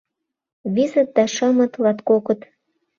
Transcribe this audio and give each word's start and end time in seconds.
Визыт 0.73 1.09
да 1.15 1.23
шымыт— 1.35 1.73
латкокыт. 1.83 2.41